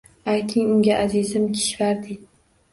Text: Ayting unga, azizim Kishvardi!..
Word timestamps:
Ayting 0.31 0.71
unga, 0.77 0.95
azizim 1.05 1.47
Kishvardi!.. 1.53 2.21